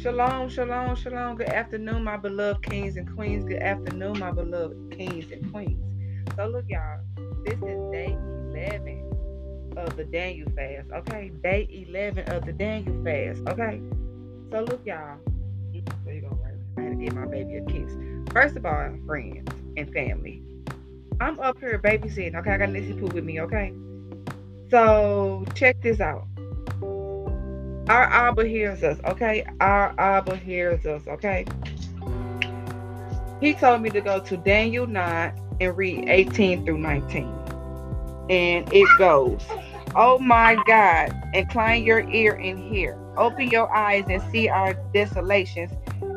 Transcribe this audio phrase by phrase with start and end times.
[0.00, 1.34] Shalom, shalom, shalom.
[1.34, 3.44] Good afternoon, my beloved kings and queens.
[3.44, 5.82] Good afternoon, my beloved kings and queens.
[6.36, 7.00] So, look, y'all,
[7.44, 8.16] this is day
[8.52, 11.32] 11 of the Daniel fast, okay?
[11.42, 13.80] Day 11 of the Daniel fast, okay?
[14.52, 15.18] So, look, y'all.
[16.04, 16.38] There you go?
[16.76, 17.90] I had to give my baby a kiss.
[18.32, 20.44] First of all, friends and family,
[21.20, 22.52] I'm up here babysitting, okay?
[22.52, 23.72] I got Nissy Poo with me, okay?
[24.70, 26.28] So, check this out.
[27.88, 29.46] Our Abba hears us, okay?
[29.60, 31.46] Our Abba hears us, okay?
[33.40, 37.24] He told me to go to Daniel 9 and read 18 through 19.
[38.28, 39.42] And it goes,
[39.96, 42.98] Oh my God, incline your ear and hear.
[43.16, 45.72] Open your eyes and see our desolations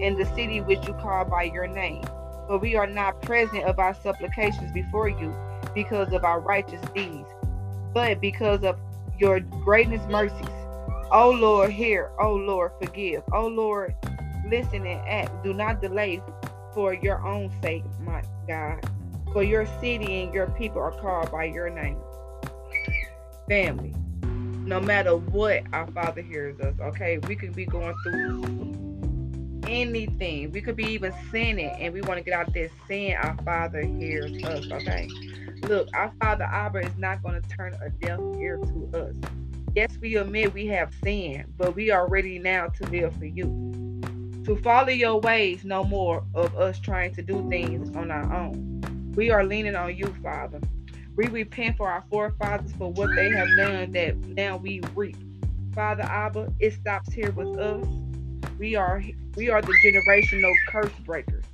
[0.00, 2.02] in the city which you call by your name.
[2.46, 5.34] For we are not present of our supplications before you
[5.74, 7.28] because of our righteous deeds,
[7.94, 8.78] but because of
[9.18, 10.63] your greatness mercies.
[11.10, 12.10] Oh Lord, hear.
[12.18, 13.22] Oh Lord, forgive.
[13.32, 13.94] Oh Lord,
[14.48, 15.44] listen and act.
[15.44, 16.22] Do not delay
[16.74, 18.84] for your own sake, my God.
[19.32, 21.98] For your city and your people are called by your name.
[23.48, 23.94] Family,
[24.66, 27.18] no matter what our Father hears us, okay?
[27.18, 30.50] We could be going through anything.
[30.52, 33.14] We could be even sinning and we want to get out there sin.
[33.16, 35.08] Our Father hears us, okay?
[35.68, 39.43] Look, our Father Abba is not going to turn a deaf ear to us.
[39.74, 43.44] Yes, we admit we have sinned, but we are ready now to live for you.
[44.44, 49.12] To follow your ways, no more of us trying to do things on our own.
[49.16, 50.60] We are leaning on you, Father.
[51.16, 55.16] We repent for our forefathers for what they have done that now we reap.
[55.74, 57.84] Father Abba, it stops here with us.
[58.60, 59.02] We are
[59.34, 61.44] we are the generational curse breakers.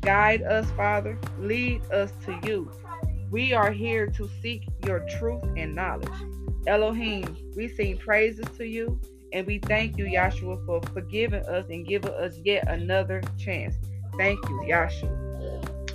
[0.00, 1.18] Guide us, Father.
[1.40, 2.70] Lead us to you.
[3.32, 6.08] We are here to seek your truth and knowledge.
[6.66, 8.98] Elohim, we sing praises to you
[9.32, 13.74] and we thank you, Yahshua, for forgiving us and giving us yet another chance.
[14.16, 15.24] Thank you, Yahshua.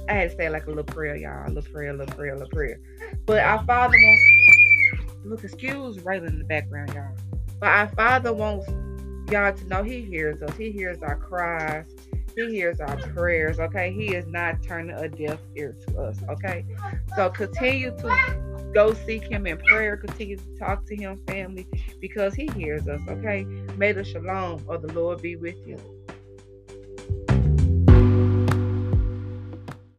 [0.09, 1.45] I had to say like a little prayer, y'all.
[1.45, 2.79] A little prayer, a little prayer, a little prayer.
[3.25, 4.23] But our Father wants,
[5.23, 7.15] look, excuse Raylan in the background, y'all.
[7.59, 8.67] But our Father wants
[9.31, 10.55] y'all to know He hears us.
[10.57, 11.85] He hears our cries.
[12.35, 13.91] He hears our prayers, okay?
[13.91, 16.65] He is not turning a deaf ear to us, okay?
[17.15, 19.97] So continue to go seek him in prayer.
[19.97, 21.67] Continue to talk to him, family,
[21.99, 23.43] because he hears us, okay?
[23.77, 25.77] May the shalom of the Lord be with you.